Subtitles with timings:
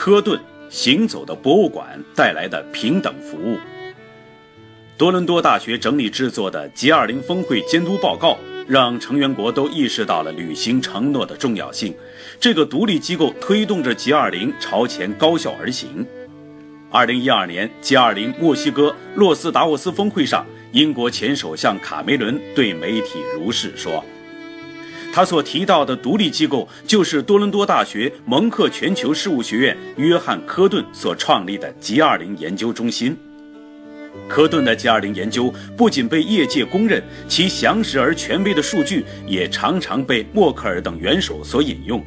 [0.00, 3.58] 科顿行走的博物馆带来的平等服务。
[4.96, 8.38] 多伦多大学整理制作的 G20 峰会监督报告，
[8.68, 11.92] 让成员国都意识到了履行承诺的重要性。
[12.38, 16.06] 这个独立机构推动着 G20 朝前高效而行。
[16.92, 24.04] 二零一二年 G20 墨西哥洛斯达沃斯峰会上，英国前首相卡梅伦对媒体如是说。
[25.18, 33.16] 他所提到的独立机构，就是多伦多大学蒙克全球事务学院约翰·科顿所创立的 G20 研究中心。
[34.28, 42.00] 科顿的 G20 研究不仅被业界公认，其详实而权威的数据也常常被默克尔等元首所引用。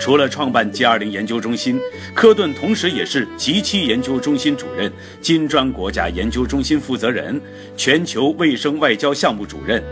[0.00, 1.78] 除了创办 G20 研究中心，
[2.14, 7.38] 科顿同时也是 G7 研究中心主任、金砖国家研究中心负责人、
[7.76, 9.84] 全球卫生外交项目主任。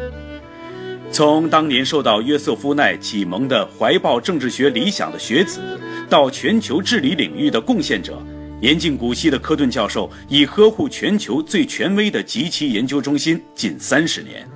[1.12, 5.60] 从当年受到约瑟夫奈启蒙的怀抱政治学理想的学子，
[6.08, 8.18] 到全球治理领域的贡献者，
[8.58, 14.48] 年近古稀的科顿教授已呵护全球最权威的极其研究中心近三十年。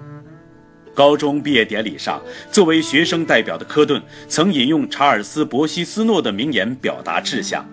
[0.95, 7.69] 高中毕业典礼上，作为学生代表的科顿曾引用查尔斯·伯西斯诺的名言表达志向，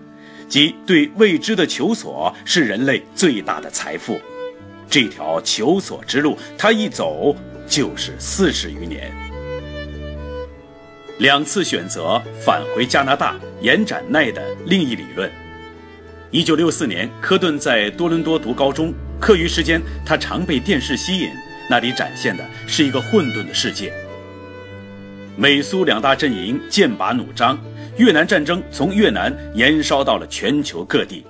[0.46, 4.20] 即对未知的求索是人类最大的财富。
[4.90, 7.34] 这条求索之路，他一走。
[7.66, 9.10] 就是四十余年，
[11.18, 15.30] 两次选择返回加拿大延展奈的另一理论。
[16.30, 21.30] 一九六四年，科顿在多伦多读高中，课余时间他常被电视吸引，
[21.70, 23.92] 那里展现的是一个混沌的世界。
[25.36, 27.58] 美苏两大阵营剑拔弩张，
[27.96, 31.24] 越南战争从越南延烧到了全球各地。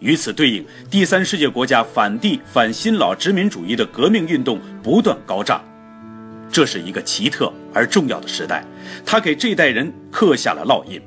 [0.00, 5.64] 与此对应，第三世界国家反帝反新老殖民主义的革命运动不断高涨。
[6.52, 8.62] 这是一个奇特而重要的时代，
[9.06, 11.00] 他给这代人刻下了烙印。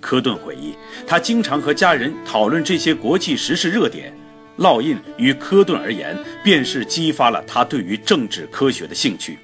[0.00, 4.16] 科顿回忆，他经常和家人讨论这些国际时事热点。
[4.58, 9.36] 烙印于科顿而言，便是激发了他对于政治科学的兴趣。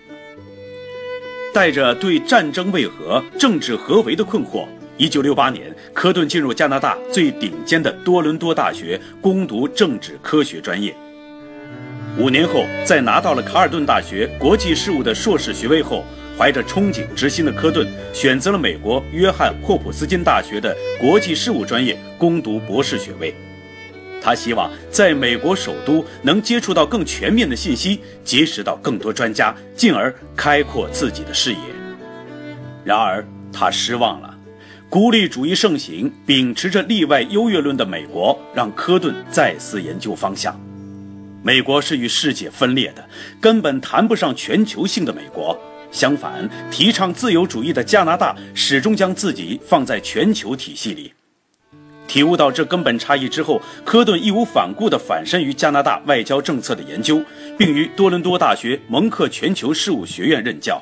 [1.53, 4.64] 带着对战争为何、政治何为的困惑
[4.97, 10.97] ，1968年，科顿进入加拿大最顶尖的多伦多大学攻读政治科学专业。
[12.18, 16.04] 五年后，在拿到了卡尔顿大学国际事务的硕士学位后，
[16.36, 23.34] 怀着憧憬之心的科顿选择了美国约翰霍普斯金大学的国际事务专业攻读博士学位。
[24.20, 31.58] 他希望在美国首都能接触到更全面的信息，结识到更多专家，进而开阔自己的视野。
[32.84, 34.36] 然而，他失望了。
[34.90, 40.54] 孤立主义盛行、秉持着例外优越论的美国，让科顿再次研究方向。
[41.44, 43.04] 美国是与世界分裂的，
[43.41, 45.58] 根本谈不上全球性的美国。
[45.91, 51.12] 相反，提倡自由主义的加拿大始终将自己放在全球体系里。
[52.06, 57.20] 体悟到这根本差异之后，科顿义无反顾地反身于加拿大外交政策的研究，
[57.59, 60.80] 并于多伦多大学蒙克全球事务学院任教。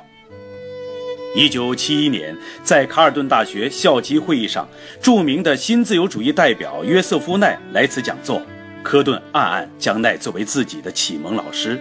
[1.34, 4.68] 一九七一年，在卡尔顿大学校级会议上，
[5.00, 8.42] 著名的新自由主义代表约瑟夫奈来此讲座。
[8.82, 11.78] 科顿暗暗将奈作为自己的启蒙老师，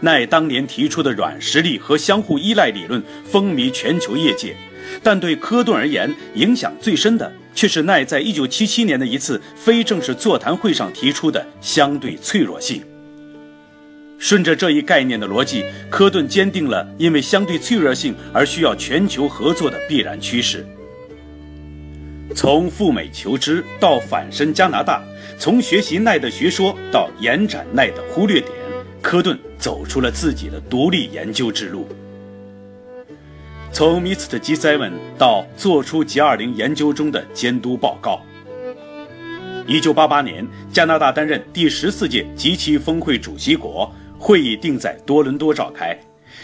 [0.00, 4.56] 奈当年提出的软实力和相互依赖理论风靡全球业界，
[5.02, 12.82] 但对科顿而言，影响最深的却是奈在1977年的一次非正式座谈会上提出的相对脆弱性。
[14.18, 20.64] 顺着这一概念的逻辑，科顿坚定了因为相对脆弱性而需要全球合作的必然趋势。
[22.34, 25.02] 从赴美求知到返身加拿大，
[25.38, 28.52] 从学习奈的学说到延展奈的忽略点，
[29.00, 31.86] 科顿走出了自己的独立研究之路。
[33.70, 34.38] 从 Mr.
[34.38, 38.20] G7 到做出 G20 研究中的监督报告。
[39.66, 45.98] 1988年，加拿大担任第十四届 G7 峰会主席国，会议定在多伦多召开。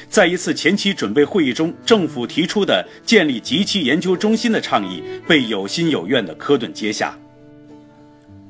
[0.09, 7.16] 在一次前期准备会议中，政府提出的建立极其研究中心的倡议被有心有愿的科顿接下。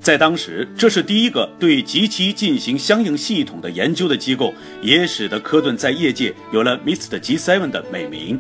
[0.00, 7.19] 在当时，这是第一个对极其进行相应系统的研究的机构，也使得科顿在业界有了 “Mr.
[7.19, 8.38] G7” 的美名。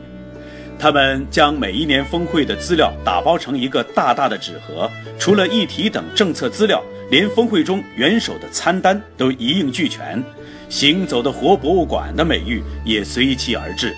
[0.78, 4.88] 他们将每一年峰会的资料打包成一个大大的纸盒，
[5.18, 6.80] 除了议题等政策资料，
[7.10, 10.22] 连峰会中元首的餐单都一应俱全。
[10.68, 13.94] 行走的活博物馆的美誉也随其而至。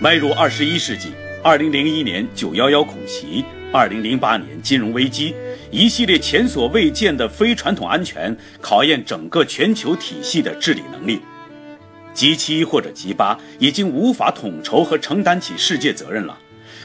[0.00, 5.34] 迈入二十一世纪，二零零一年九幺幺恐袭，二零零八年金融危机，
[5.70, 11.20] 一系列前所未见的非传统安全考验整个全球体系的治理能力。
[12.14, 16.38] G 七或者 G 八已经无法统筹和承担起世界责任了。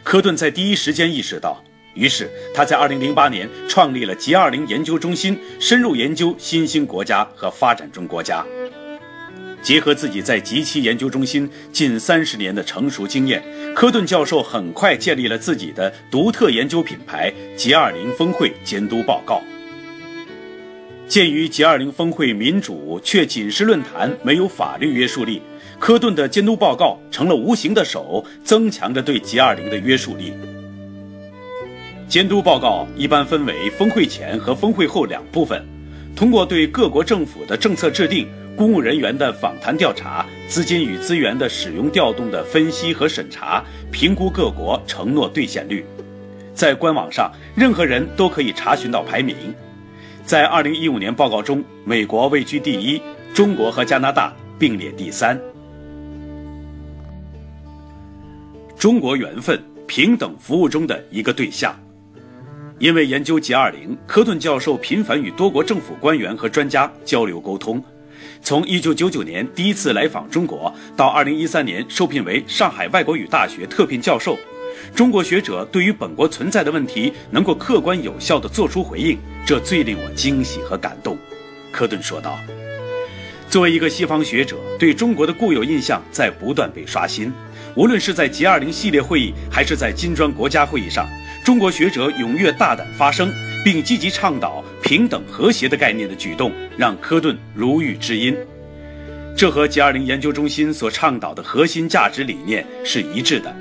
[0.03, 1.61] 科顿在第一时间意识到，
[1.97, 8.45] 于是他在2008年创立了 G20 研究中心，深入研究新兴国家和发展中国家。
[9.63, 13.43] 结合自己在 G7 研究中心近三十年的成熟经验，
[13.75, 19.41] 科顿教授很快建立了自己的独特研究品牌 ——G20 峰会监督报告。
[21.07, 25.41] 鉴于 G20 峰会民主却仅是论坛，没有法律约束力，
[25.79, 30.33] 科顿的监督报告成了无形的手，增强着对 G20 的约束力。
[32.07, 35.61] 监督报告一般分为峰会前和峰会后两部分，
[36.15, 38.27] 通过对各国政府的政策制定。
[38.55, 45.85] 公务人员的访谈调查、资金与资源的使用调动的分析和审查、评估各国承诺兑现率，
[46.55, 49.35] 在官网上任何人都可以查询到排名。
[50.25, 52.99] 在2015年报告中，美国位居第一，
[53.31, 55.39] 中国和加拿大并列第三。
[58.75, 61.77] 中国缘分，平等服务中的一个对象。
[62.79, 67.83] 因为研究 G20，科顿教授频繁与多国政府官员和专家交流沟通。
[68.43, 74.37] 从1999年第一次来访中国到2013年受聘为上海外国语大学特聘教授，
[74.93, 81.17] 中国学者对于本国存在的问题能够客观有效地作出回应，这最令我惊喜和感动。
[81.71, 82.37] 科顿说道
[83.49, 87.33] ：“作为一个西方学者，对中国的固有印象在不断被刷新。
[87.75, 91.07] 无论是在 G20 系列会议，还是在金砖国家会议上，
[91.47, 93.31] 中国学者踊跃大胆发声。”
[93.63, 98.35] 并积极倡导平等和谐的概念的举动，让科顿如遇知音。
[99.35, 103.53] 这和 G20 研究中心所倡导的核心价值理念是一致的。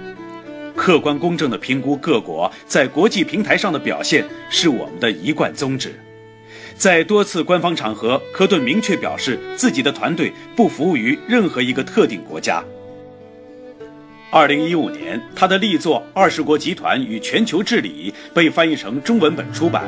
[0.76, 5.98] 客观公正地评估各国在国际平台上的表现，是我们的一贯宗旨。
[6.76, 12.62] 在多次官方场合，科顿明确表示自己的团队不服务于任何一个特定国家。
[14.38, 19.84] 二零一五年，他的力作《二十国集团与全球治理》被翻译成中文本出版。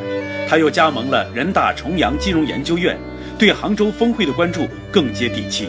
[0.49, 2.99] 他又加盟了人大重阳金融研究院，
[3.39, 5.69] 对杭州峰会的关注更接地气。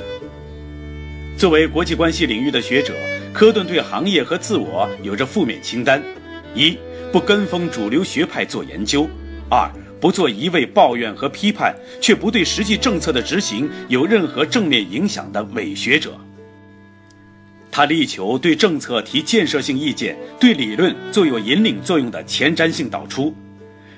[1.38, 2.94] 作为国际关系领域的学者，
[3.34, 6.02] 科顿对行业和自我有着负面清单：
[6.56, 6.78] 一、
[7.12, 9.06] 不跟风主流学派做研究；
[9.50, 16.18] 二、不做一味抱怨和批判却不对实际政策的执行有任何正面影响的伪学者。
[17.80, 23.34] 他力求对政策提建设性意见，对理论做有引领作用的前瞻性导出，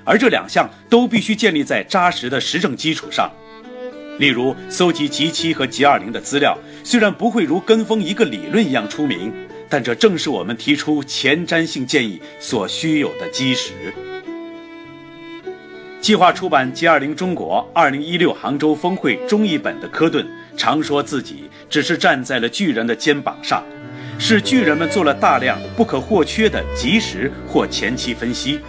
[0.03, 3.27] 而这两项都必须建立在扎实的实证基础上。
[4.19, 9.33] 例如，搜集 G7 和 G20 的资料，虽然不会如跟风一个理论一样出名，
[9.67, 13.71] 但这正是我们提出前瞻性建议所需有的基石。
[15.99, 20.27] 计划出版 G20 中国2016杭州峰会中译本的科顿。
[20.57, 23.63] 常说自己只是站在了巨人的肩膀上，
[24.19, 28.59] 是巨人们做了大量不可或缺的及时或前期分析，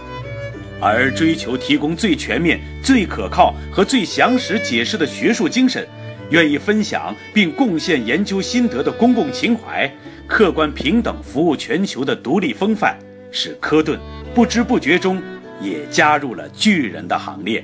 [0.81, 5.87] 而追求提供最全面、最可靠和最详实解释的学术精神，
[6.31, 9.91] 愿意分享并贡献研究心得的公共情怀，
[10.27, 12.97] 客观平等服务全球的独立风范，
[13.31, 13.99] 使科顿
[14.33, 15.21] 不知不觉中
[15.61, 17.63] 也加入了巨人的行列。